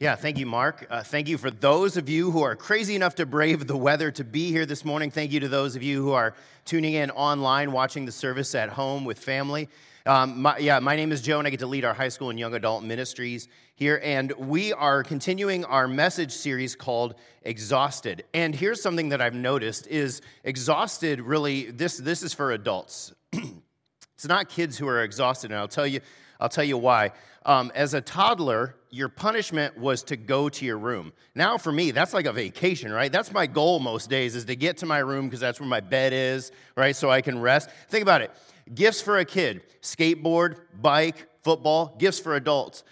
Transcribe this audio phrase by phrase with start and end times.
[0.00, 0.86] Yeah, thank you, Mark.
[0.88, 4.10] Uh, thank you for those of you who are crazy enough to brave the weather
[4.12, 5.10] to be here this morning.
[5.10, 6.34] Thank you to those of you who are
[6.64, 9.68] tuning in online, watching the service at home with family.
[10.06, 12.30] Um, my, yeah, my name is Joe, and I get to lead our high school
[12.30, 14.00] and young adult ministries here.
[14.02, 18.24] And we are continuing our message series called Exhausted.
[18.32, 23.12] And here's something that I've noticed: is exhausted really this this is for adults.
[23.32, 26.00] it's not kids who are exhausted, and I'll tell you
[26.40, 27.12] I'll tell you why.
[27.46, 31.12] Um, as a toddler, your punishment was to go to your room.
[31.34, 33.10] Now, for me, that's like a vacation, right?
[33.10, 35.80] That's my goal most days is to get to my room because that's where my
[35.80, 36.94] bed is, right?
[36.94, 37.70] So I can rest.
[37.88, 38.32] Think about it
[38.74, 42.84] gifts for a kid skateboard, bike, football, gifts for adults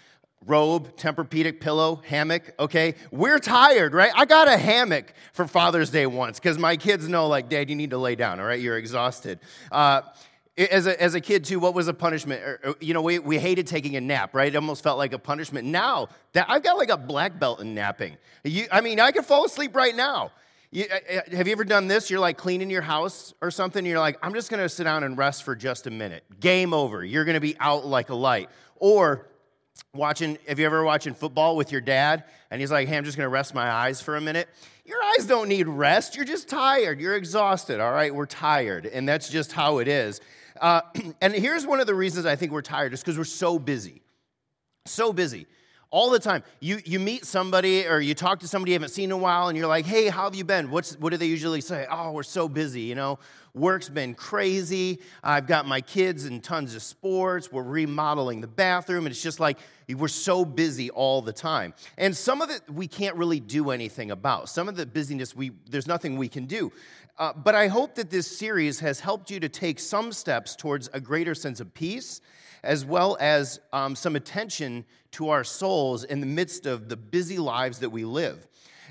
[0.45, 2.95] robe, Tempur-Pedic pillow, hammock, okay?
[3.11, 4.11] We're tired, right?
[4.15, 7.75] I got a hammock for Father's Day once because my kids know, like, Dad, you
[7.75, 8.59] need to lay down, all right?
[8.59, 9.39] You're exhausted.
[9.71, 10.01] Uh,
[10.59, 12.41] as a, as a kid, too, what was a punishment?
[12.43, 14.53] Er, er, you know, we, we hated taking a nap, right?
[14.53, 15.67] It almost felt like a punishment.
[15.67, 18.17] Now, that I've got like a black belt in napping.
[18.43, 20.31] You, I mean, I could fall asleep right now.
[20.71, 20.85] You,
[21.31, 22.11] have you ever done this?
[22.11, 23.85] You're like cleaning your house or something.
[23.85, 26.23] you're like, I'm just going to sit down and rest for just a minute.
[26.39, 27.03] Game over.
[27.03, 28.49] You're going to be out like a light.
[28.75, 29.27] Or
[29.93, 32.25] watching, have you ever watching football with your dad?
[32.51, 34.47] And he's like, hey, I'm just going to rest my eyes for a minute.
[34.85, 36.15] Your eyes don't need rest.
[36.15, 36.99] You're just tired.
[36.99, 37.79] You're exhausted.
[37.79, 38.85] All right, we're tired.
[38.85, 40.19] And that's just how it is.
[40.59, 40.81] Uh,
[41.21, 44.01] and here's one of the reasons I think we're tired is because we're so busy.
[44.85, 45.47] So busy.
[45.91, 46.43] All the time.
[46.59, 49.47] You, you meet somebody or you talk to somebody you haven't seen in a while
[49.47, 50.69] and you're like, hey, how have you been?
[50.69, 51.87] What's, what do they usually say?
[51.89, 53.17] Oh, we're so busy, you know.
[53.53, 54.99] Work's been crazy.
[55.23, 57.51] I've got my kids and tons of sports.
[57.51, 59.05] We're remodeling the bathroom.
[59.05, 61.73] And it's just like we're so busy all the time.
[61.97, 64.49] And some of it we can't really do anything about.
[64.49, 66.71] Some of the busyness, we, there's nothing we can do.
[67.17, 70.89] Uh, but I hope that this series has helped you to take some steps towards
[70.93, 72.21] a greater sense of peace,
[72.63, 77.37] as well as um, some attention to our souls in the midst of the busy
[77.37, 78.47] lives that we live.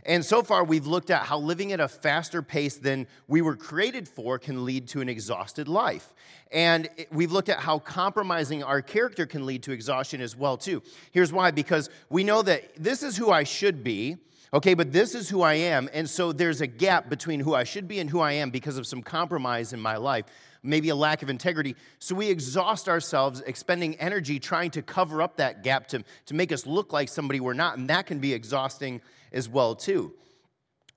[0.07, 3.57] And so far, we've looked at how living at a faster pace than we were
[3.57, 6.13] created for can lead to an exhausted life.
[6.51, 10.83] And we've looked at how compromising our character can lead to exhaustion as well, too.
[11.13, 14.17] Here's why because we know that this is who I should be,
[14.53, 15.91] Okay, but this is who I am.
[15.93, 18.79] And so there's a gap between who I should be and who I am because
[18.79, 20.25] of some compromise in my life,
[20.63, 21.77] maybe a lack of integrity.
[21.99, 26.51] So we exhaust ourselves expending energy trying to cover up that gap to, to make
[26.51, 27.77] us look like somebody we're not.
[27.77, 29.03] And that can be exhausting
[29.33, 30.15] as well, too.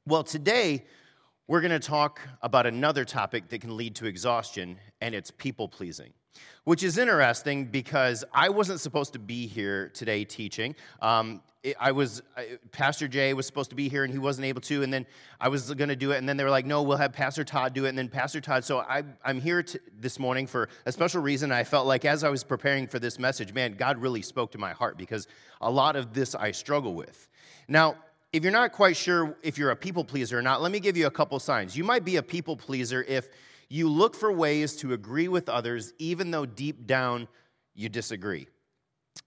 [0.06, 0.86] Well, today
[1.48, 5.68] we're going to talk about another topic that can lead to exhaustion, and it's people
[5.68, 6.14] pleasing
[6.64, 10.76] which is interesting because I wasn't supposed to be here today teaching.
[11.02, 11.42] Um,
[11.80, 12.24] I was
[12.72, 15.06] Pastor Jay was supposed to be here and he wasn't able to, and then
[15.40, 17.44] I was going to do it, and then they were like, "No, we'll have Pastor
[17.44, 18.64] Todd do it." And then Pastor Todd.
[18.64, 21.52] So I, am here to, this morning for a special reason.
[21.52, 24.58] I felt like as I was preparing for this message, man, God really spoke to
[24.58, 25.28] my heart because
[25.62, 27.30] a lot of this I struggle with.
[27.68, 27.96] Now,
[28.34, 30.96] if you're not quite sure if you're a people pleaser or not, let me give
[30.96, 31.76] you a couple signs.
[31.76, 33.30] You might be a people pleaser if
[33.70, 37.28] you look for ways to agree with others, even though deep down
[37.74, 38.48] you disagree.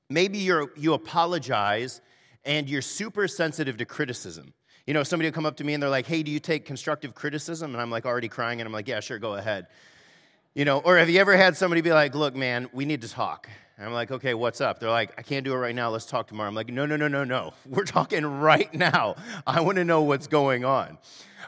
[0.08, 2.00] Maybe you you apologize
[2.44, 4.52] and you're super sensitive to criticism.
[4.86, 6.66] You know, somebody will come up to me and they're like, hey, do you take
[6.66, 7.72] constructive criticism?
[7.72, 9.66] And I'm like already crying and I'm like, yeah, sure, go ahead.
[10.54, 13.08] You know, or have you ever had somebody be like, look, man, we need to
[13.08, 13.48] talk?
[13.76, 14.78] And I'm like, okay, what's up?
[14.78, 15.90] They're like, I can't do it right now.
[15.90, 16.48] Let's talk tomorrow.
[16.48, 17.54] I'm like, no, no, no, no, no.
[17.68, 19.16] We're talking right now.
[19.46, 20.96] I want to know what's going on.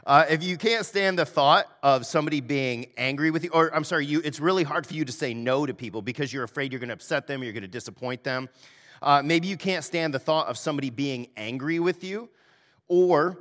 [0.05, 3.85] Uh, if you can't stand the thought of somebody being angry with you, or I'm
[3.85, 6.73] sorry, you, it's really hard for you to say no to people because you're afraid
[6.73, 8.49] you're going to upset them, you're going to disappoint them.
[9.03, 12.29] Uh, maybe you can't stand the thought of somebody being angry with you,
[12.89, 13.39] or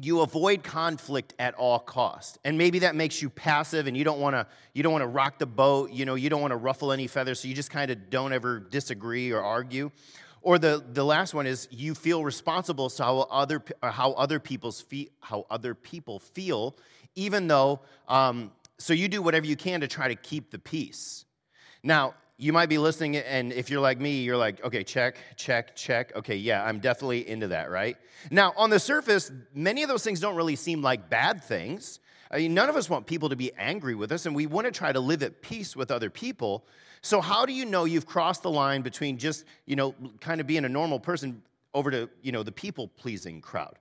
[0.00, 2.38] you avoid conflict at all cost.
[2.44, 5.08] And maybe that makes you passive and you don't want to you don't want to
[5.08, 7.70] rock the boat you know you don't want to ruffle any feathers so you just
[7.70, 9.90] kind of don't ever disagree or argue.
[10.40, 14.80] Or the, the last one is you feel responsible to how other how other people's
[14.80, 16.76] feel how other people feel
[17.14, 21.24] even though um, so you do whatever you can to try to keep the peace.
[21.84, 25.76] Now you might be listening, and if you're like me, you're like, okay, check, check,
[25.76, 26.12] check.
[26.16, 27.96] Okay, yeah, I'm definitely into that, right?
[28.32, 32.00] Now, on the surface, many of those things don't really seem like bad things.
[32.32, 34.64] I mean, none of us want people to be angry with us, and we want
[34.64, 36.66] to try to live at peace with other people.
[37.00, 40.46] So, how do you know you've crossed the line between just, you know, kind of
[40.48, 41.42] being a normal person
[41.74, 43.78] over to, you know, the people pleasing crowd?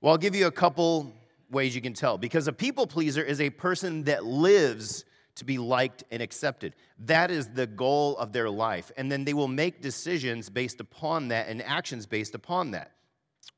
[0.00, 1.12] Well, I'll give you a couple
[1.50, 2.18] ways you can tell.
[2.18, 5.04] Because a people pleaser is a person that lives
[5.40, 6.74] to be liked and accepted.
[7.00, 8.92] That is the goal of their life.
[8.96, 12.92] And then they will make decisions based upon that and actions based upon that.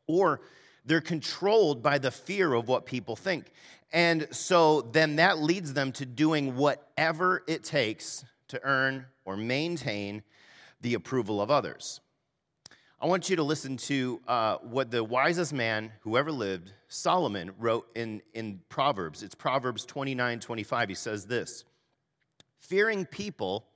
[0.07, 0.41] Or
[0.85, 3.53] they're controlled by the fear of what people think.
[3.93, 10.23] And so then that leads them to doing whatever it takes to earn or maintain
[10.81, 12.01] the approval of others.
[13.01, 17.51] I want you to listen to uh, what the wisest man who ever lived, Solomon,
[17.59, 19.25] wrote in, in Proverbs.
[19.25, 20.89] It's Proverbs 29 25.
[20.89, 21.65] He says this
[22.63, 23.67] Fearing people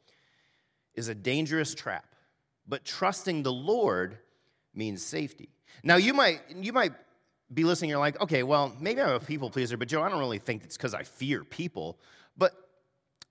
[0.95, 2.07] is a dangerous trap,
[2.69, 4.19] but trusting the Lord
[4.75, 5.49] means safety.
[5.83, 6.93] Now, you might, you might
[7.53, 10.21] be listening, you're like, okay, well, maybe I'm a people pleaser, but Joe, I don't
[10.21, 11.99] really think it's because I fear people.
[12.39, 12.53] But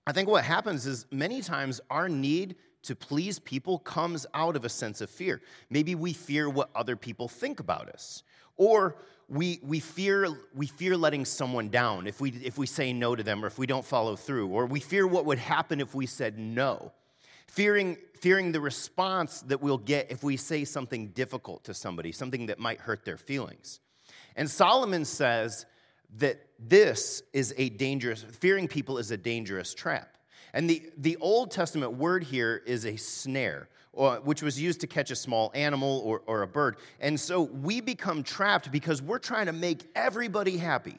[0.06, 4.64] I think what happens is many times our need to please people comes out of
[4.64, 5.40] a sense of fear.
[5.70, 8.22] Maybe we fear what other people think about us.
[8.56, 8.96] Or
[9.28, 13.22] we, we, fear, we fear letting someone down if we, if we say no to
[13.22, 14.48] them or if we don't follow through.
[14.48, 16.92] Or we fear what would happen if we said no.
[17.48, 22.46] Fearing, fearing the response that we'll get if we say something difficult to somebody, something
[22.46, 23.80] that might hurt their feelings.
[24.36, 25.66] And Solomon says
[26.18, 30.16] that this is a dangerous, fearing people is a dangerous trap.
[30.52, 35.10] And the, the Old Testament word here is a snare, which was used to catch
[35.10, 36.76] a small animal or, or a bird.
[37.00, 40.98] And so we become trapped because we're trying to make everybody happy.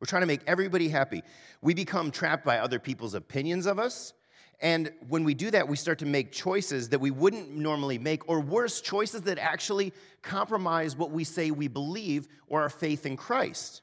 [0.00, 1.22] We're trying to make everybody happy.
[1.60, 4.14] We become trapped by other people's opinions of us.
[4.60, 8.28] And when we do that, we start to make choices that we wouldn't normally make,
[8.28, 9.92] or worse, choices that actually
[10.22, 13.82] compromise what we say we believe or our faith in Christ.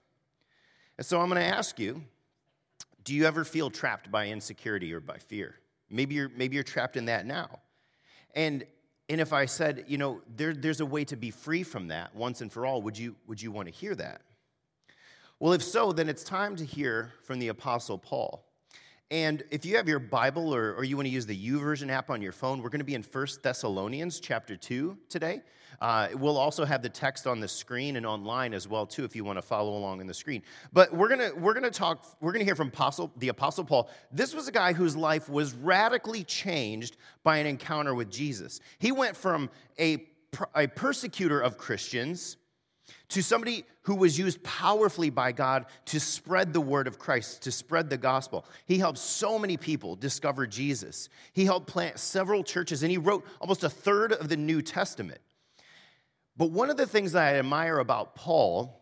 [0.98, 2.04] And so I'm going to ask you
[3.04, 5.56] do you ever feel trapped by insecurity or by fear?
[5.90, 7.60] Maybe you're, maybe you're trapped in that now.
[8.36, 8.66] And,
[9.10, 12.16] and if I said, you know, there, there's a way to be free from that
[12.16, 14.22] once and for all, would you, would you want to hear that?
[15.40, 18.46] Well, if so, then it's time to hear from the Apostle Paul.
[19.12, 22.12] And if you have your Bible or, or you want to use the YouVersion app
[22.12, 25.42] on your phone, we're going to be in 1 Thessalonians chapter 2 today.
[25.82, 29.16] Uh, we'll also have the text on the screen and online as well too if
[29.16, 30.44] you want to follow along on the screen.
[30.74, 33.30] But we're going to we're going to talk we're going to hear from Apostle the
[33.30, 33.90] apostle Paul.
[34.12, 38.60] This was a guy whose life was radically changed by an encounter with Jesus.
[38.78, 40.06] He went from a
[40.54, 42.38] a persecutor of Christians
[43.10, 47.52] to somebody who was used powerfully by God to spread the word of Christ, to
[47.52, 48.46] spread the gospel.
[48.66, 51.10] He helped so many people discover Jesus.
[51.34, 55.22] He helped plant several churches, and he wrote almost a third of the New Testament.
[56.38, 58.80] But one of the things that I admire about Paul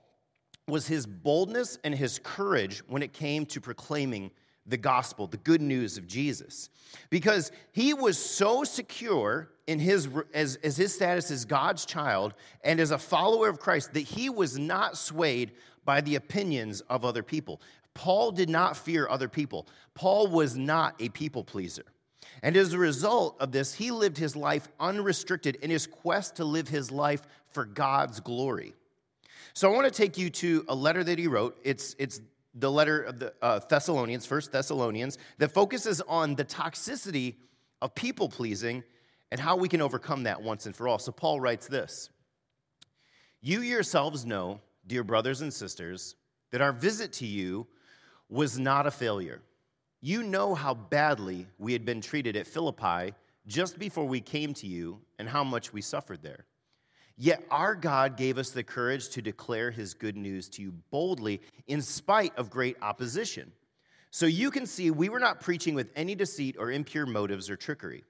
[0.68, 4.32] was his boldness and his courage when it came to proclaiming
[4.68, 6.70] the gospel, the good news of Jesus.
[7.10, 12.34] Because he was so secure in his, as, as his status as God's child
[12.64, 15.52] and as a follower of Christ that he was not swayed
[15.86, 17.62] by the opinions of other people.
[17.94, 19.68] Paul did not fear other people.
[19.96, 21.86] Paul was not a people pleaser.
[22.44, 26.46] And as a result of this, he lived his life unrestricted in his quest to
[26.46, 28.74] live his life for God's glory.
[29.54, 31.58] So I want to take you to a letter that he wrote.
[31.64, 32.22] It's, it's
[32.60, 37.36] the letter of the uh, Thessalonians, First Thessalonians, that focuses on the toxicity
[37.82, 38.84] of people pleasing
[39.32, 41.00] and how we can overcome that once and for all.
[41.00, 42.10] So Paul writes this
[43.42, 46.16] You yourselves know, dear brothers and sisters,
[46.52, 47.68] that our visit to you
[48.30, 49.42] was not a failure.
[50.02, 53.14] You know how badly we had been treated at Philippi
[53.48, 56.46] just before we came to you and how much we suffered there.
[57.18, 61.42] Yet our God gave us the courage to declare his good news to you boldly
[61.66, 63.52] in spite of great opposition.
[64.12, 67.56] So you can see we were not preaching with any deceit or impure motives or
[67.56, 68.04] trickery.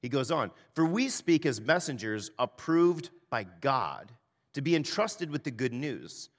[0.00, 4.12] He goes on, for we speak as messengers approved by God
[4.54, 6.30] to be entrusted with the good news.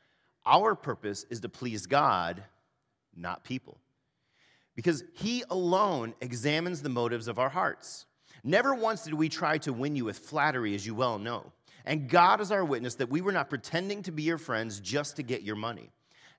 [0.46, 2.44] Our purpose is to please God,
[3.16, 3.78] not people.
[4.76, 8.06] Because he alone examines the motives of our hearts.
[8.44, 11.52] Never once did we try to win you with flattery, as you well know.
[11.86, 15.16] And God is our witness that we were not pretending to be your friends just
[15.16, 15.90] to get your money.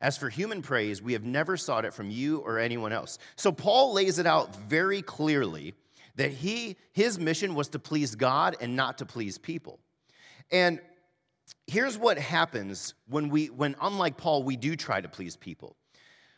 [0.01, 3.19] As for human praise, we have never sought it from you or anyone else.
[3.37, 5.75] So Paul lays it out very clearly
[6.17, 9.79] that he his mission was to please God and not to please people.
[10.51, 10.81] And
[11.67, 15.77] here's what happens when we when unlike Paul we do try to please people.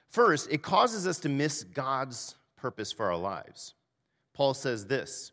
[0.09, 3.75] First, it causes us to miss God's purpose for our lives.
[4.35, 5.32] Paul says this,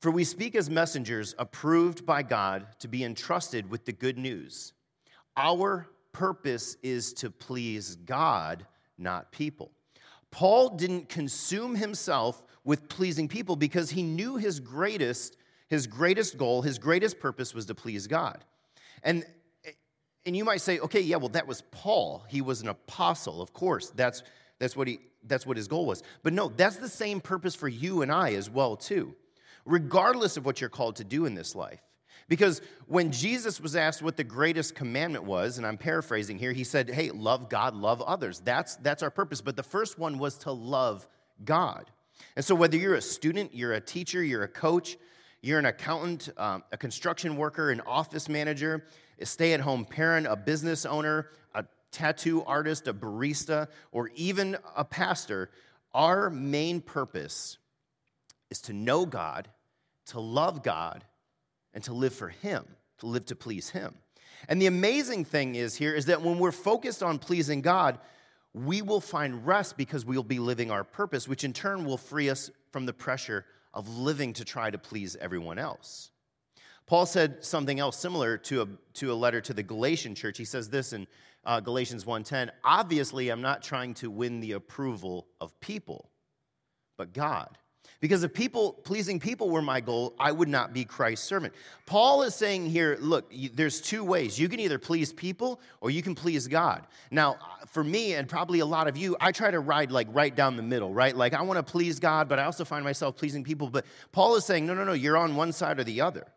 [0.00, 4.72] for we speak as messengers approved by God to be entrusted with the good news.
[5.36, 9.72] Our purpose is to please God, not people.
[10.30, 15.36] Paul didn't consume himself with pleasing people because he knew his greatest
[15.68, 18.42] his greatest goal, his greatest purpose was to please God.
[19.02, 19.24] And
[20.24, 22.24] and you might say, okay, yeah, well that was Paul.
[22.28, 23.42] He was an apostle.
[23.42, 24.22] Of course, that's
[24.58, 26.02] that's what he that's what his goal was.
[26.22, 29.14] But no, that's the same purpose for you and I as well too
[29.68, 31.80] regardless of what you're called to do in this life.
[32.28, 36.64] Because when Jesus was asked what the greatest commandment was, and I'm paraphrasing here, he
[36.64, 38.40] said, Hey, love God, love others.
[38.40, 39.40] That's, that's our purpose.
[39.40, 41.06] But the first one was to love
[41.44, 41.90] God.
[42.36, 44.98] And so, whether you're a student, you're a teacher, you're a coach,
[45.40, 48.84] you're an accountant, um, a construction worker, an office manager,
[49.20, 54.56] a stay at home parent, a business owner, a tattoo artist, a barista, or even
[54.76, 55.50] a pastor,
[55.94, 57.58] our main purpose
[58.50, 59.48] is to know God,
[60.08, 61.04] to love God,
[61.74, 62.64] and to live for Him,
[62.98, 63.94] to live to please Him.
[64.48, 67.98] And the amazing thing is here is that when we're focused on pleasing God,
[68.54, 72.30] we will find rest because we'll be living our purpose, which in turn will free
[72.30, 76.10] us from the pressure of living to try to please everyone else.
[76.86, 80.38] Paul said something else similar to a, to a letter to the Galatian church.
[80.38, 81.06] He says this in
[81.44, 86.10] uh, Galatians 1:10, "Obviously, I'm not trying to win the approval of people,
[86.96, 87.58] but God.
[88.00, 91.52] Because if people pleasing people were my goal, I would not be Christ's servant.
[91.84, 94.38] Paul is saying here, look, there's two ways.
[94.38, 96.86] You can either please people or you can please God.
[97.10, 100.34] Now, for me and probably a lot of you, I try to ride like right
[100.34, 101.16] down the middle, right?
[101.16, 103.68] Like I want to please God, but I also find myself pleasing people.
[103.68, 106.28] But Paul is saying, no, no, no, you're on one side or the other.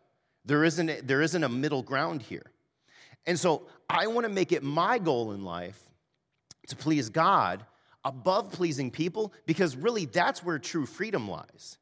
[0.44, 2.50] There isn't, there isn't a middle ground here.
[3.24, 5.80] And so I want to make it my goal in life
[6.66, 7.64] to please God
[8.04, 11.78] above pleasing people because really that's where true freedom lies.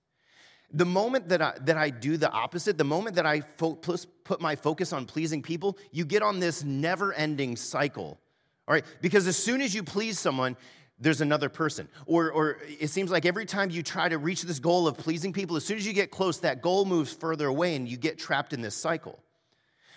[0.73, 4.41] The moment that I, that I do the opposite, the moment that I fo- put
[4.41, 8.21] my focus on pleasing people, you get on this never ending cycle.
[8.69, 8.85] All right?
[9.01, 10.57] Because as soon as you please someone,
[11.01, 11.89] there's another person.
[12.07, 15.33] Or, or it seems like every time you try to reach this goal of pleasing
[15.33, 18.19] people, as soon as you get close, that goal moves further away and you get
[18.19, 19.19] trapped in this cycle.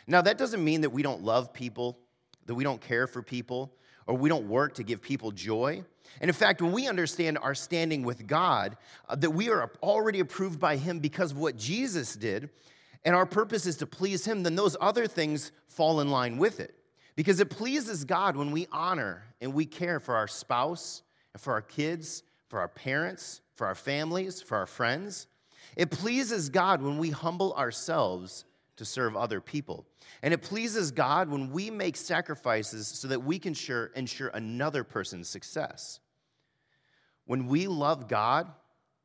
[0.07, 1.99] Now, that doesn't mean that we don't love people,
[2.45, 3.73] that we don't care for people,
[4.07, 5.83] or we don't work to give people joy.
[6.21, 8.77] And in fact, when we understand our standing with God,
[9.09, 12.49] uh, that we are already approved by Him because of what Jesus did,
[13.05, 16.59] and our purpose is to please Him, then those other things fall in line with
[16.59, 16.75] it.
[17.15, 21.53] Because it pleases God when we honor and we care for our spouse, and for
[21.53, 25.27] our kids, for our parents, for our families, for our friends.
[25.75, 28.45] It pleases God when we humble ourselves
[28.77, 29.85] to serve other people.
[30.21, 34.83] And it pleases God when we make sacrifices so that we can sure, ensure another
[34.83, 35.99] person's success.
[37.25, 38.51] When we love God,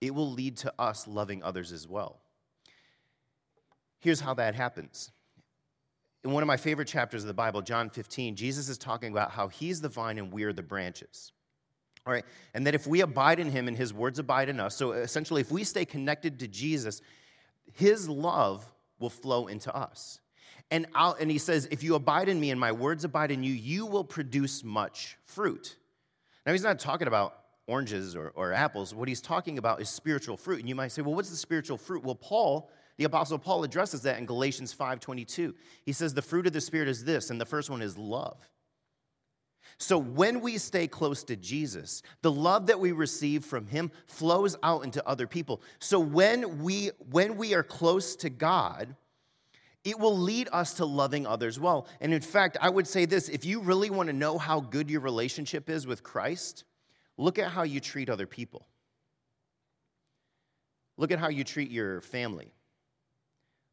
[0.00, 2.20] it will lead to us loving others as well.
[4.00, 5.10] Here's how that happens.
[6.24, 9.30] In one of my favorite chapters of the Bible, John 15, Jesus is talking about
[9.30, 11.32] how he's the vine and we're the branches.
[12.06, 14.74] All right, and that if we abide in him and his words abide in us,
[14.74, 17.02] so essentially, if we stay connected to Jesus,
[17.74, 18.64] his love
[18.98, 20.20] will flow into us.
[20.70, 23.42] And, I'll, and he says, If you abide in me and my words abide in
[23.42, 25.76] you, you will produce much fruit.
[26.44, 28.94] Now, he's not talking about oranges or, or apples.
[28.94, 30.60] What he's talking about is spiritual fruit.
[30.60, 32.04] And you might say, Well, what's the spiritual fruit?
[32.04, 35.54] Well, Paul, the Apostle Paul addresses that in Galatians 5 22.
[35.84, 38.36] He says, The fruit of the Spirit is this, and the first one is love.
[39.78, 44.56] So when we stay close to Jesus, the love that we receive from him flows
[44.62, 45.62] out into other people.
[45.78, 48.96] So when we when we are close to God,
[49.84, 51.86] it will lead us to loving others well.
[52.00, 54.90] And in fact, I would say this, if you really want to know how good
[54.90, 56.64] your relationship is with Christ,
[57.16, 58.66] look at how you treat other people.
[60.96, 62.50] Look at how you treat your family.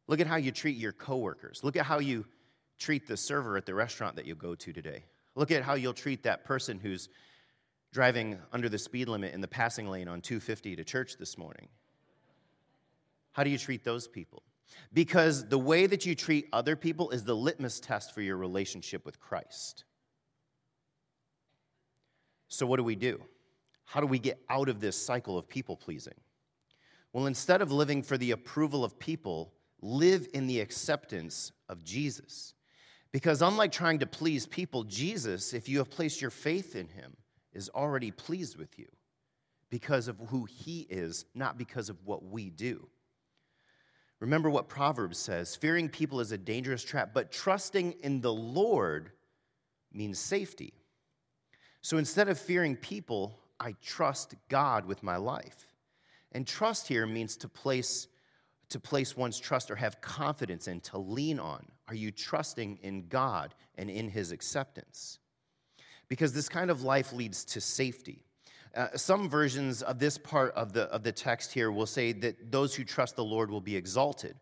[0.06, 1.64] Look at how you treat your coworkers.
[1.64, 2.24] Look at how you
[2.78, 5.02] treat the server at the restaurant that you go to today.
[5.36, 7.08] Look at how you'll treat that person who's
[7.92, 11.68] driving under the speed limit in the passing lane on 250 to church this morning.
[13.32, 14.42] How do you treat those people?
[14.92, 19.04] Because the way that you treat other people is the litmus test for your relationship
[19.04, 19.84] with Christ.
[22.48, 23.20] So, what do we do?
[23.84, 26.14] How do we get out of this cycle of people pleasing?
[27.12, 32.54] Well, instead of living for the approval of people, live in the acceptance of Jesus.
[33.16, 37.16] Because unlike trying to please people, Jesus, if you have placed your faith in him,
[37.54, 38.88] is already pleased with you
[39.70, 42.86] because of who he is, not because of what we do.
[44.20, 49.12] Remember what Proverbs says fearing people is a dangerous trap, but trusting in the Lord
[49.94, 50.74] means safety.
[51.80, 55.72] So instead of fearing people, I trust God with my life.
[56.32, 58.08] And trust here means to place
[58.70, 61.66] to place one's trust or have confidence in, to lean on?
[61.88, 65.18] Are you trusting in God and in His acceptance?
[66.08, 68.24] Because this kind of life leads to safety.
[68.74, 72.52] Uh, some versions of this part of the, of the text here will say that
[72.52, 74.36] those who trust the Lord will be exalted.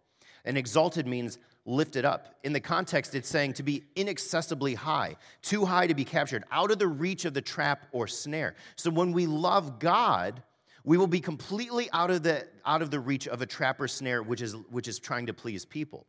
[0.44, 2.34] And exalted means lifted up.
[2.44, 6.70] In the context, it's saying to be inaccessibly high, too high to be captured, out
[6.70, 8.54] of the reach of the trap or snare.
[8.76, 10.42] So when we love God,
[10.84, 13.88] we will be completely out of the, out of the reach of a trap or
[13.88, 16.06] snare which is, which is trying to please people.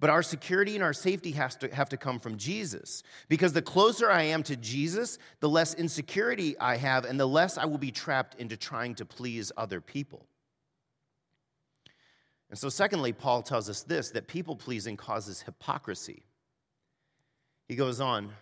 [0.00, 3.04] But our security and our safety has to have to come from Jesus.
[3.28, 7.56] Because the closer I am to Jesus, the less insecurity I have, and the less
[7.56, 10.26] I will be trapped into trying to please other people.
[12.50, 16.24] And so, secondly, Paul tells us this that people pleasing causes hypocrisy.
[17.68, 18.32] He goes on,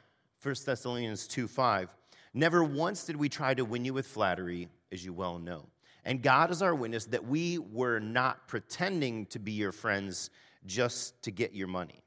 [0.42, 1.94] 1 Thessalonians 2 5.
[2.32, 5.66] Never once did we try to win you with flattery, as you well know.
[6.04, 10.30] And God is our witness that we were not pretending to be your friends
[10.66, 12.02] just to get your money.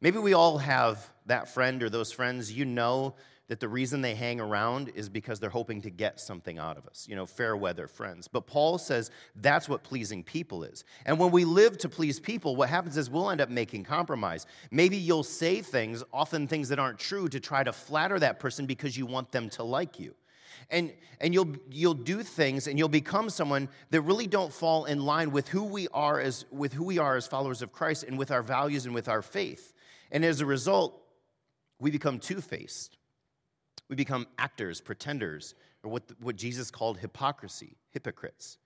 [0.00, 3.14] Maybe we all have that friend or those friends you know
[3.48, 6.86] that the reason they hang around is because they're hoping to get something out of
[6.86, 8.26] us, you know, fair weather friends.
[8.26, 10.84] But Paul says that's what pleasing people is.
[11.04, 14.46] And when we live to please people, what happens is we'll end up making compromise.
[14.70, 18.64] Maybe you'll say things, often things that aren't true, to try to flatter that person
[18.64, 20.14] because you want them to like you.
[20.70, 25.04] And, and you'll, you'll do things and you'll become someone that really don't fall in
[25.04, 28.18] line with who we are as with who we are as followers of Christ and
[28.18, 29.72] with our values and with our faith.
[30.10, 31.02] And as a result,
[31.78, 32.96] we become two-faced.
[33.88, 38.58] We become actors, pretenders, or what, what Jesus called hypocrisy, hypocrites.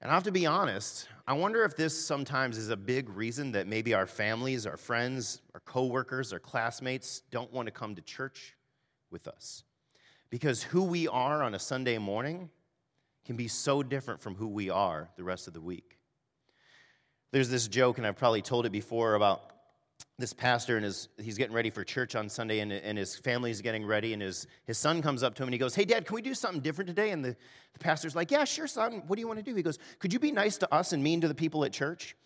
[0.00, 3.52] And I have to be honest, I wonder if this sometimes is a big reason
[3.52, 8.02] that maybe our families, our friends, our coworkers, our classmates don't want to come to
[8.02, 8.56] church
[9.12, 9.62] with us.
[10.32, 12.48] Because who we are on a Sunday morning
[13.26, 15.98] can be so different from who we are the rest of the week.
[17.32, 19.52] There's this joke, and I've probably told it before, about
[20.18, 23.60] this pastor and his, he's getting ready for church on Sunday and, and his family's
[23.60, 26.06] getting ready and his, his son comes up to him and he goes, hey, dad,
[26.06, 27.10] can we do something different today?
[27.10, 27.36] And the,
[27.74, 29.02] the pastor's like, yeah, sure, son.
[29.08, 29.54] What do you want to do?
[29.54, 32.16] He goes, could you be nice to us and mean to the people at church?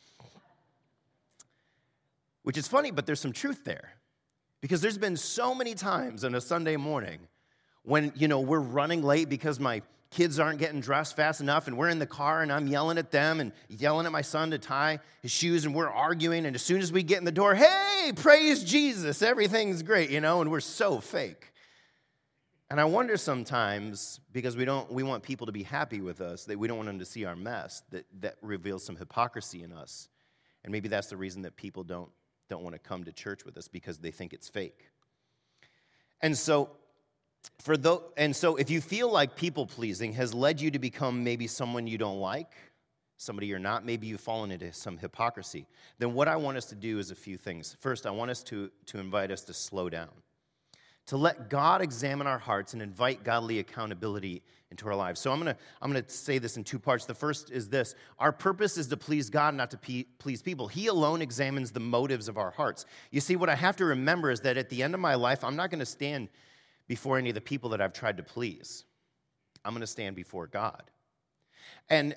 [2.44, 3.94] Which is funny, but there's some truth there.
[4.60, 7.26] Because there's been so many times on a Sunday morning
[7.87, 11.76] when, you know, we're running late because my kids aren't getting dressed fast enough and
[11.76, 14.59] we're in the car and I'm yelling at them and yelling at my son to
[14.59, 17.55] tie his shoes and we're arguing and as soon as we get in the door,
[17.55, 21.52] hey, praise Jesus, everything's great, you know, and we're so fake.
[22.69, 26.45] And I wonder sometimes because we don't we want people to be happy with us,
[26.47, 29.73] that we don't want them to see our mess, that that reveals some hypocrisy in
[29.73, 30.09] us.
[30.64, 32.11] And maybe that's the reason that people don't
[32.49, 34.88] don't want to come to church with us because they think it's fake.
[36.21, 36.71] And so
[37.61, 41.25] for those, and so if you feel like people pleasing has led you to become
[41.25, 42.52] maybe someone you don't like,
[43.17, 45.67] somebody you're not, maybe you've fallen into some hypocrisy,
[45.99, 47.76] then what I want us to do is a few things.
[47.80, 50.11] First, I want us to, to invite us to slow down,
[51.06, 55.21] to let God examine our hearts and invite godly accountability into our lives.
[55.21, 57.06] So I'm gonna, I'm gonna say this in two parts.
[57.06, 60.69] The first is this our purpose is to please God, not to please people.
[60.69, 62.85] He alone examines the motives of our hearts.
[63.11, 65.45] You see, what I have to remember is that at the end of my life,
[65.45, 66.28] I'm not gonna stand
[66.88, 68.84] before any of the people that I've tried to please.
[69.64, 70.82] I'm going to stand before God.
[71.88, 72.14] And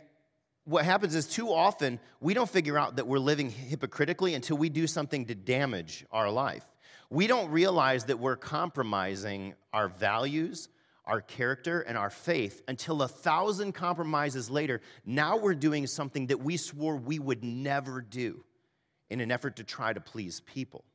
[0.66, 4.70] what happens is too often we don't figure out that we're living hypocritically until we
[4.70, 6.64] do something to damage our life.
[7.10, 10.70] We don't realize that we're compromising our values,
[11.06, 14.82] our character, and our faith until a thousand compromises later.
[15.06, 18.44] Now we're doing something that we swore we would never do
[19.10, 20.86] in an effort to try to please people.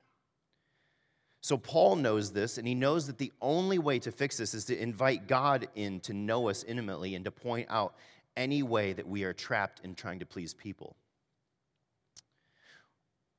[1.44, 4.64] So Paul knows this, and he knows that the only way to fix this is
[4.64, 7.96] to invite God in to know us intimately and to point out
[8.35, 10.96] any way that we are trapped in trying to please people.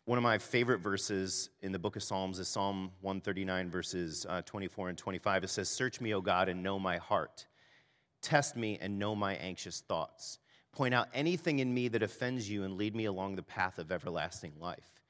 [0.05, 4.43] One of my favorite verses in the book of Psalms is Psalm 139, verses uh,
[4.43, 5.43] 24 and 25.
[5.43, 7.47] It says, Search me, O God, and know my heart.
[8.21, 10.37] Test me and know my anxious thoughts.
[10.73, 13.91] Point out anything in me that offends you and lead me along the path of
[13.91, 15.01] everlasting life.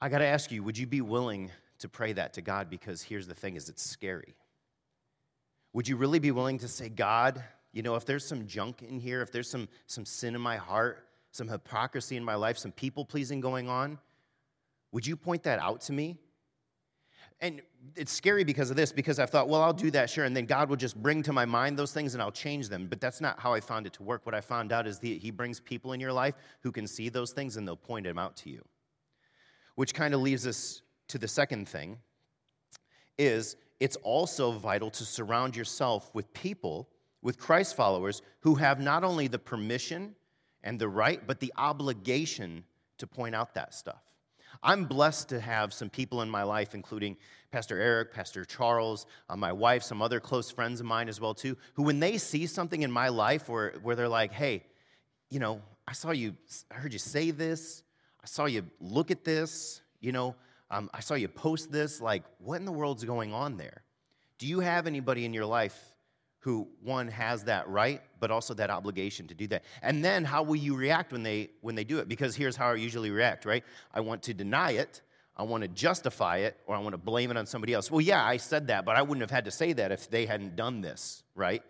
[0.00, 3.02] I got to ask you, would you be willing to pray that to God because
[3.02, 4.34] here's the thing is it's scary.
[5.72, 9.00] Would you really be willing to say, God, you know, if there's some junk in
[9.00, 12.70] here, if there's some, some sin in my heart, some hypocrisy in my life, some
[12.70, 13.98] people pleasing going on,
[14.92, 16.16] would you point that out to me?
[17.40, 17.60] And
[17.96, 20.46] it's scary because of this, because I've thought, well, I'll do that, sure, and then
[20.46, 22.86] God will just bring to my mind those things and I'll change them.
[22.86, 24.24] But that's not how I found it to work.
[24.24, 27.08] What I found out is that He brings people in your life who can see
[27.08, 28.64] those things and they'll point them out to you.
[29.74, 30.82] Which kind of leaves us
[31.14, 31.96] to the second thing
[33.18, 36.88] is it's also vital to surround yourself with people,
[37.22, 40.16] with Christ followers, who have not only the permission
[40.64, 42.64] and the right, but the obligation
[42.98, 44.02] to point out that stuff.
[44.60, 47.16] I'm blessed to have some people in my life, including
[47.52, 51.32] Pastor Eric, Pastor Charles, uh, my wife, some other close friends of mine as well
[51.32, 54.64] too, who when they see something in my life where, where they're like, hey,
[55.30, 56.34] you know, I saw you,
[56.72, 57.84] I heard you say this,
[58.20, 60.34] I saw you look at this, you know,
[60.74, 62.00] um, I saw you post this.
[62.00, 63.84] Like, what in the world's going on there?
[64.38, 65.78] Do you have anybody in your life
[66.40, 69.62] who, one, has that right, but also that obligation to do that?
[69.82, 72.08] And then how will you react when they, when they do it?
[72.08, 73.62] Because here's how I usually react, right?
[73.92, 75.00] I want to deny it.
[75.36, 77.90] I want to justify it or I want to blame it on somebody else.
[77.90, 80.26] Well, yeah, I said that, but I wouldn't have had to say that if they
[80.26, 81.62] hadn't done this, right?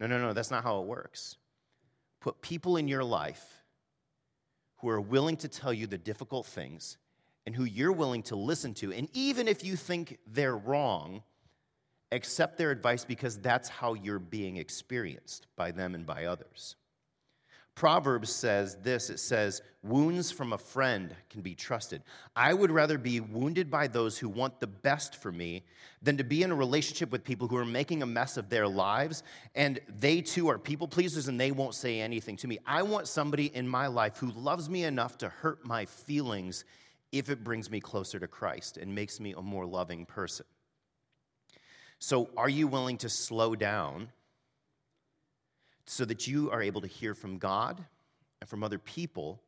[0.00, 1.36] No, no, no, that's not how it works.
[2.20, 3.64] Put people in your life
[4.78, 6.98] who are willing to tell you the difficult things
[7.46, 8.92] and who you're willing to listen to.
[8.92, 11.22] And even if you think they're wrong,
[12.12, 16.76] accept their advice because that's how you're being experienced by them and by others.
[17.74, 22.02] Proverbs says this it says, Wounds from a friend can be trusted.
[22.36, 25.64] I would rather be wounded by those who want the best for me
[26.02, 28.68] than to be in a relationship with people who are making a mess of their
[28.68, 29.22] lives
[29.54, 32.58] and they too are people pleasers and they won't say anything to me.
[32.66, 36.64] I want somebody in my life who loves me enough to hurt my feelings
[37.12, 40.46] if it brings me closer to Christ and makes me a more loving person.
[41.98, 44.08] So, are you willing to slow down?
[45.86, 47.84] so that you are able to hear from God
[48.40, 49.40] and from other people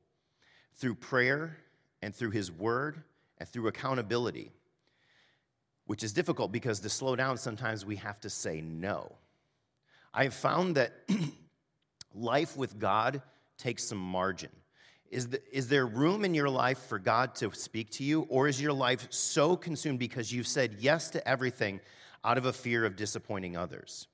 [0.75, 1.57] through prayer
[2.03, 3.03] and through His Word
[3.39, 4.51] and through accountability,
[5.87, 9.13] which is difficult because to slow down, sometimes we have to say no.
[10.13, 10.93] I have found that
[12.15, 13.23] life with God
[13.57, 14.51] takes some margin.
[15.15, 18.49] Is, the, is there room in your life for God to speak to you, or
[18.49, 21.79] is your life so consumed because you've said yes to everything
[22.25, 24.09] out of a fear of disappointing others?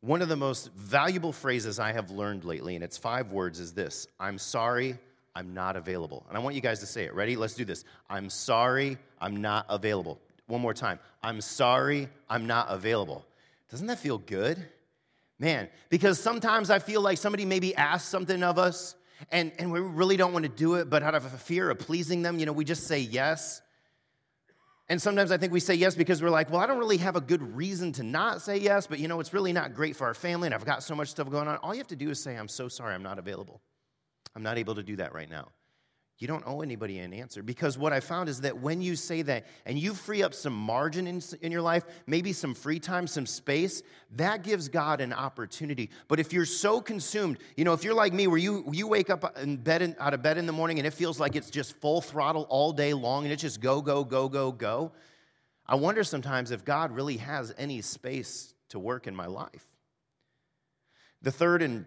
[0.00, 3.74] One of the most valuable phrases I have learned lately, and it's five words, is
[3.74, 4.96] this I'm sorry,
[5.36, 6.24] I'm not available.
[6.28, 7.14] And I want you guys to say it.
[7.14, 7.36] Ready?
[7.36, 7.84] Let's do this.
[8.08, 10.18] I'm sorry, I'm not available.
[10.46, 10.98] One more time.
[11.22, 13.26] I'm sorry, I'm not available.
[13.70, 14.64] Doesn't that feel good?
[15.38, 18.94] Man, because sometimes I feel like somebody maybe asked something of us
[19.30, 21.78] and, and we really don't want to do it, but out of a fear of
[21.78, 23.60] pleasing them, you know, we just say yes.
[24.88, 27.14] And sometimes I think we say yes because we're like, well, I don't really have
[27.14, 30.06] a good reason to not say yes, but you know, it's really not great for
[30.06, 31.58] our family and I've got so much stuff going on.
[31.58, 33.60] All you have to do is say, I'm so sorry, I'm not available.
[34.34, 35.48] I'm not able to do that right now.
[36.20, 39.22] You don't owe anybody an answer because what I found is that when you say
[39.22, 43.06] that and you free up some margin in, in your life, maybe some free time,
[43.06, 43.82] some space,
[44.16, 45.88] that gives God an opportunity.
[46.08, 49.08] But if you're so consumed, you know, if you're like me, where you, you wake
[49.08, 51.48] up in bed in, out of bed in the morning and it feels like it's
[51.48, 54.92] just full throttle all day long and it's just go, go, go, go, go,
[55.66, 59.66] I wonder sometimes if God really has any space to work in my life.
[61.22, 61.86] The third and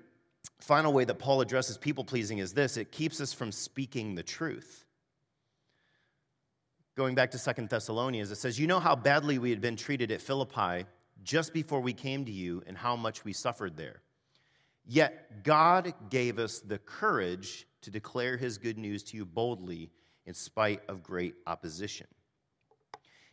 [0.64, 4.24] final way that Paul addresses people pleasing is this it keeps us from speaking the
[4.24, 4.86] truth.
[6.96, 10.12] Going back to Second Thessalonians, it says, You know how badly we had been treated
[10.12, 10.86] at Philippi
[11.24, 14.02] just before we came to you and how much we suffered there.
[14.86, 19.92] Yet God gave us the courage to declare his good news to you boldly
[20.26, 22.08] in spite of great opposition.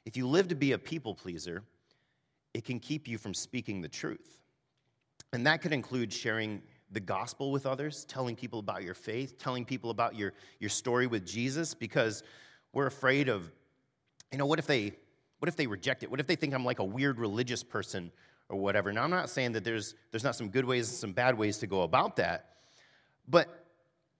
[0.05, 1.62] If you live to be a people pleaser,
[2.55, 4.40] it can keep you from speaking the truth.
[5.33, 9.64] And that could include sharing the gospel with others, telling people about your faith, telling
[9.64, 12.22] people about your, your story with Jesus, because
[12.72, 13.50] we're afraid of,
[14.33, 14.92] you know, what if they
[15.40, 16.11] what if they reject it?
[16.11, 18.12] What if they think I'm like a weird religious person
[18.50, 18.92] or whatever?
[18.92, 21.59] Now I'm not saying that there's there's not some good ways and some bad ways
[21.59, 22.57] to go about that,
[23.26, 23.64] but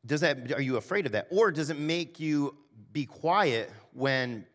[0.07, 1.29] does that are you afraid of that?
[1.31, 2.57] Or does it make you
[2.93, 4.47] be quiet when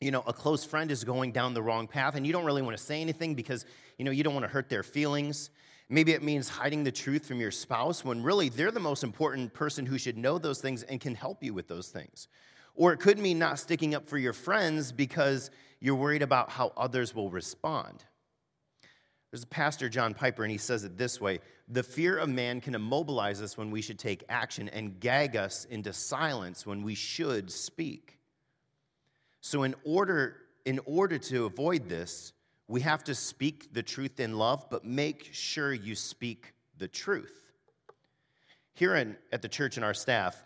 [0.00, 2.62] you know a close friend is going down the wrong path and you don't really
[2.62, 3.64] want to say anything because
[3.96, 5.48] you know you don't want to hurt their feelings
[5.88, 9.52] Maybe it means hiding the truth from your spouse when really they're the most important
[9.52, 12.28] person who should know those things and can help you with those things.
[12.74, 16.72] Or it could mean not sticking up for your friends because you're worried about how
[16.76, 18.04] others will respond.
[19.30, 22.60] There's a pastor, John Piper, and he says it this way The fear of man
[22.60, 26.94] can immobilize us when we should take action and gag us into silence when we
[26.94, 28.18] should speak.
[29.40, 32.32] So, in order, in order to avoid this,
[32.68, 37.52] we have to speak the truth in love, but make sure you speak the truth.
[38.74, 40.42] Here in, at the church and our staff,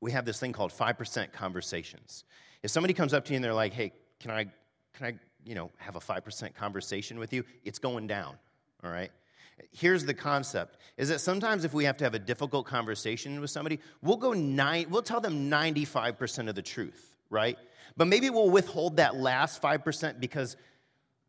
[0.00, 2.24] we have this thing called 5% conversations.
[2.62, 4.44] If somebody comes up to you and they're like, hey, can I,
[4.94, 5.14] can I,
[5.44, 7.44] you know, have a 5% conversation with you?
[7.64, 8.34] It's going down,
[8.84, 9.10] all right?
[9.72, 13.50] Here's the concept is that sometimes if we have to have a difficult conversation with
[13.50, 17.56] somebody, we'll go nine, we'll tell them 95% of the truth, right?
[17.96, 20.56] But maybe we'll withhold that last 5% because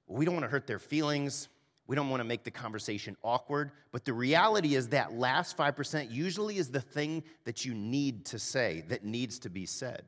[0.07, 1.49] we don't want to hurt their feelings.
[1.87, 3.71] We don't want to make the conversation awkward.
[3.91, 8.39] But the reality is that last 5% usually is the thing that you need to
[8.39, 10.03] say, that needs to be said.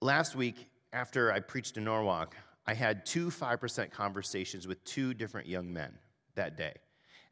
[0.00, 2.34] Last week, after I preached in Norwalk,
[2.66, 5.92] I had two 5% conversations with two different young men
[6.34, 6.74] that day.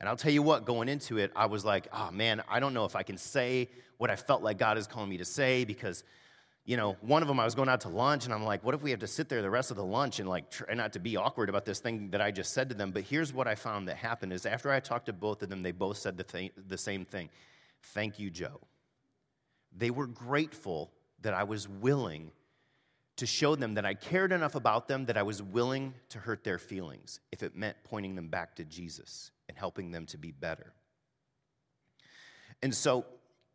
[0.01, 2.75] And I'll tell you what, going into it, I was like, oh man, I don't
[2.75, 5.65] know if I can say what I felt like God is calling me to say
[5.65, 6.05] because
[6.65, 8.75] you know, one of them I was going out to lunch and I'm like, what
[8.75, 10.93] if we have to sit there the rest of the lunch and like try not
[10.93, 12.91] to be awkward about this thing that I just said to them?
[12.91, 15.63] But here's what I found that happened is after I talked to both of them,
[15.63, 17.31] they both said the, th- the same thing.
[17.83, 18.61] Thank you, Joe.
[19.75, 20.93] They were grateful
[21.23, 22.33] that I was willing
[23.17, 26.45] to show them that I cared enough about them that I was willing to hurt
[26.45, 30.31] their feelings if it meant pointing them back to Jesus and helping them to be
[30.31, 30.73] better.
[32.63, 33.07] And so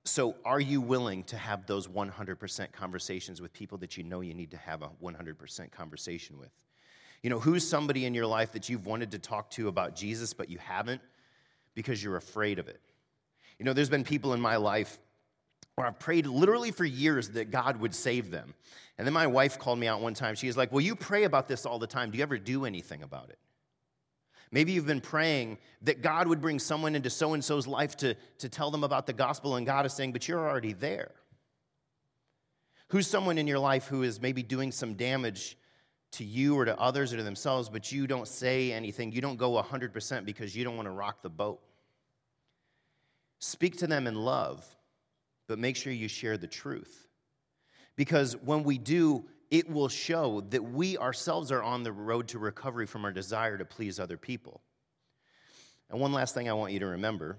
[0.06, 4.34] So, are you willing to have those 100% conversations with people that you know you
[4.34, 6.50] need to have a 100% conversation with?
[7.22, 10.34] You know, who's somebody in your life that you've wanted to talk to about Jesus,
[10.34, 11.02] but you haven't
[11.74, 12.82] because you're afraid of it?
[13.58, 15.00] You know, there's been people in my life
[15.76, 18.54] where I've prayed literally for years that God would save them.
[18.98, 20.36] And then my wife called me out one time.
[20.36, 22.12] She was like, Well, you pray about this all the time.
[22.12, 23.40] Do you ever do anything about it?
[24.54, 28.16] Maybe you've been praying that God would bring someone into so and so's life to,
[28.38, 31.10] to tell them about the gospel, and God is saying, But you're already there.
[32.90, 35.58] Who's someone in your life who is maybe doing some damage
[36.12, 39.12] to you or to others or to themselves, but you don't say anything.
[39.12, 41.60] You don't go 100% because you don't want to rock the boat.
[43.40, 44.64] Speak to them in love,
[45.48, 47.08] but make sure you share the truth.
[47.96, 52.40] Because when we do, it will show that we ourselves are on the road to
[52.40, 54.62] recovery from our desire to please other people.
[55.92, 57.38] And one last thing I want you to remember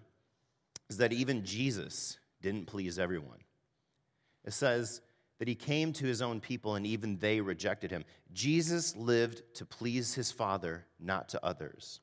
[0.88, 3.40] is that even Jesus didn't please everyone.
[4.44, 5.00] It says,
[5.40, 8.04] that he came to his own people and even they rejected him.
[8.32, 12.00] Jesus lived to please his Father, not to others.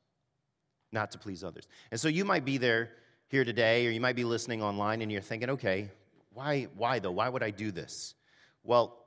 [0.92, 1.68] Not to please others.
[1.90, 2.90] And so you might be there
[3.30, 5.90] here today, or you might be listening online and you're thinking, okay,
[6.34, 7.12] why, why though?
[7.12, 8.16] Why would I do this?
[8.64, 9.01] Well,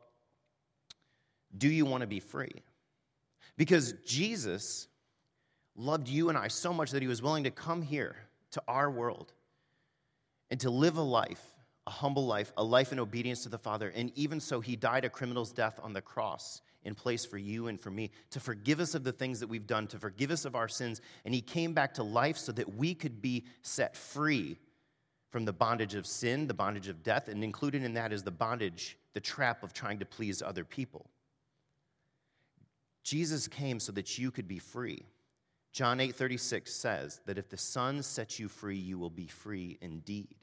[1.56, 2.62] do you want to be free?
[3.56, 4.88] Because Jesus
[5.76, 8.16] loved you and I so much that he was willing to come here
[8.52, 9.32] to our world
[10.50, 11.54] and to live a life
[11.86, 13.92] a humble life, a life in obedience to the Father.
[13.94, 17.68] And even so, he died a criminal's death on the cross in place for you
[17.68, 20.44] and for me to forgive us of the things that we've done, to forgive us
[20.44, 21.00] of our sins.
[21.24, 24.58] And he came back to life so that we could be set free
[25.30, 28.30] from the bondage of sin, the bondage of death, and included in that is the
[28.30, 31.10] bondage, the trap of trying to please other people.
[33.04, 35.06] Jesus came so that you could be free.
[35.72, 40.34] John 8:36 says that if the Son sets you free, you will be free indeed.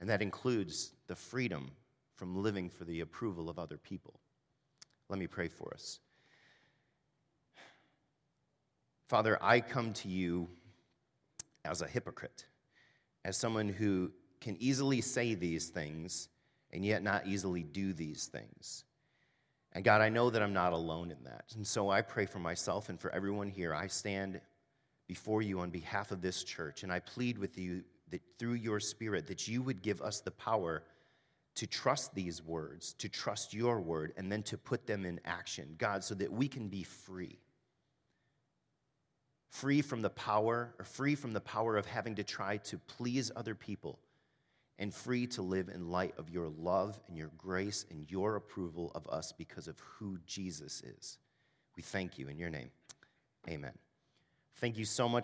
[0.00, 1.70] And that includes the freedom
[2.16, 4.20] from living for the approval of other people.
[5.08, 6.00] Let me pray for us.
[9.08, 10.48] Father, I come to you
[11.64, 12.46] as a hypocrite,
[13.24, 16.28] as someone who can easily say these things
[16.72, 18.84] and yet not easily do these things.
[19.78, 21.52] And God, I know that I'm not alone in that.
[21.54, 23.72] And so I pray for myself and for everyone here.
[23.72, 24.40] I stand
[25.06, 28.80] before you on behalf of this church and I plead with you that through your
[28.80, 30.82] Spirit, that you would give us the power
[31.54, 35.76] to trust these words, to trust your word, and then to put them in action,
[35.78, 37.38] God, so that we can be free.
[39.50, 43.30] Free from the power, or free from the power of having to try to please
[43.36, 44.00] other people,
[44.78, 48.92] and free to live in light of your love and your grace and your approval
[48.94, 51.18] of us because of who Jesus is.
[51.76, 52.70] We thank you in your name.
[53.48, 53.72] Amen.
[54.56, 55.16] Thank you so much.